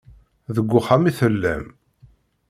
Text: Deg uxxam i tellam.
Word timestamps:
Deg 0.55 0.69
uxxam 0.79 1.03
i 1.09 1.11
tellam. 1.19 1.65